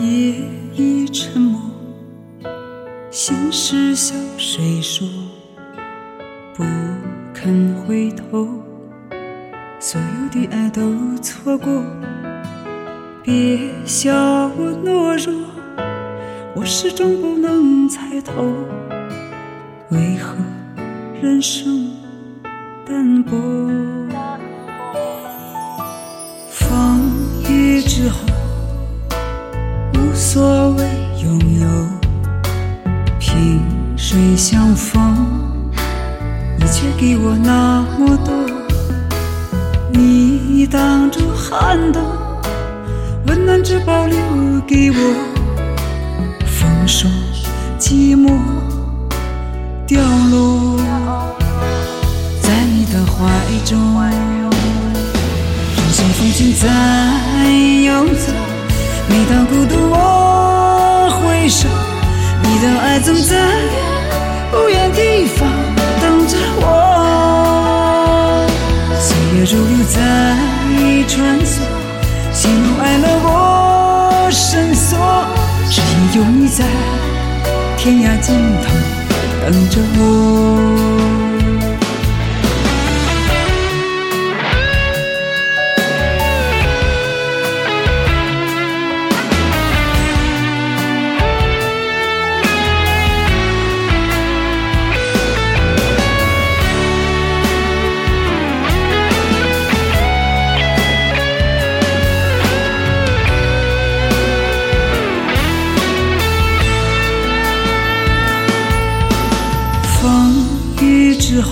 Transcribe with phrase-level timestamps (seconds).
[0.00, 0.34] 夜
[0.72, 1.60] 已沉默，
[3.10, 5.08] 心事向谁说？
[6.54, 6.64] 不
[7.34, 8.46] 肯回头，
[9.80, 10.82] 所有的爱都
[11.22, 11.84] 错过。
[13.22, 14.12] 别笑
[14.56, 15.32] 我懦弱，
[16.54, 18.32] 我始终不能猜透，
[19.90, 20.34] 为何
[21.22, 21.92] 人生
[22.84, 23.36] 淡薄？
[26.50, 27.00] 风
[27.48, 28.18] 雨之后。
[29.94, 30.84] 无所谓
[31.22, 31.68] 拥有，
[33.20, 33.62] 萍
[33.96, 35.14] 水相逢，
[36.58, 38.67] 你却给我那么多。
[40.58, 42.02] 你挡住寒冬，
[43.28, 44.18] 温暖只保留
[44.66, 44.96] 给我。
[46.46, 47.08] 风说
[47.78, 48.36] 寂寞
[49.86, 50.76] 掉落
[52.42, 53.30] 在你的怀
[53.64, 53.78] 中，
[55.76, 56.66] 人生风景在
[57.84, 58.32] 游走。
[59.08, 61.68] 每当孤独，我回首，
[62.42, 63.46] 你的爱总在
[64.50, 65.48] 不远地方
[66.02, 66.66] 等着我。
[69.00, 69.96] 岁月如流在
[71.18, 71.62] 穿梭，
[72.32, 74.96] 喜怒哀乐我深锁，
[75.68, 76.64] 只因有你在
[77.76, 78.70] 天涯尽头
[79.42, 81.27] 等着我。
[110.08, 110.32] 风
[110.80, 111.50] 雨之后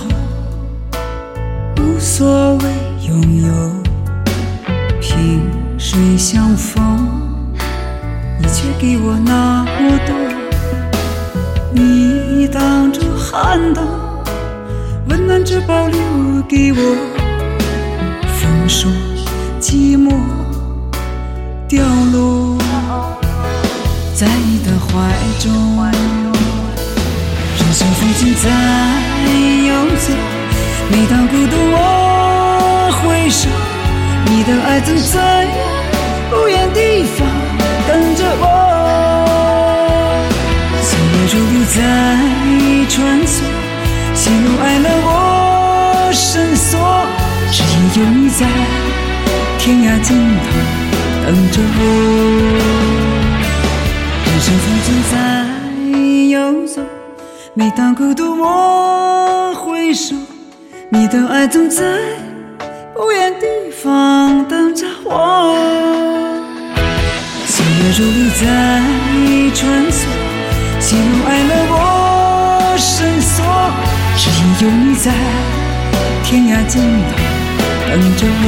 [1.77, 2.63] 无所谓
[3.07, 3.53] 拥有，
[4.99, 5.43] 萍
[5.77, 7.07] 水相逢，
[8.41, 10.15] 你却给我那么多。
[11.71, 13.85] 你挡住寒冬，
[15.07, 15.99] 温暖只保留
[16.49, 16.79] 给我。
[18.39, 18.91] 风霜
[19.61, 20.15] 寂寞
[21.67, 22.57] 掉落
[24.15, 26.26] 在你的怀中。
[27.67, 28.49] 人生风景在
[29.67, 30.13] 游走，
[30.89, 31.75] 每当孤独我
[33.03, 33.49] 回首，
[34.25, 35.45] 你的爱总在
[36.29, 37.27] 不远地方
[37.85, 38.45] 等着我。
[40.81, 41.75] 岁月如流在
[42.87, 42.95] 穿
[43.27, 43.43] 梭，
[44.15, 46.79] 喜怒哀乐我深锁，
[47.51, 48.47] 只因有你在
[49.59, 50.55] 天涯尽头
[51.25, 51.81] 等着我。
[54.25, 55.13] 人生风景在
[56.29, 56.96] 游走。
[57.57, 60.13] 每当孤独，我回首，
[60.89, 61.81] 你的爱总在
[62.93, 63.47] 不远地
[63.81, 65.57] 方等着我。
[67.47, 68.45] 岁月如流在
[69.55, 70.05] 穿梭，
[70.79, 73.43] 喜怒哀乐我深锁，
[74.15, 75.11] 只因有你在
[76.23, 77.17] 天涯尽头
[77.89, 78.45] 等着我，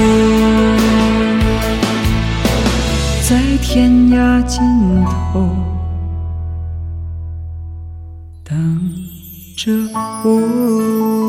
[3.27, 4.61] 在天涯尽
[5.33, 5.78] 头。
[8.59, 9.07] 等
[9.55, 9.71] 着
[10.25, 11.28] 我。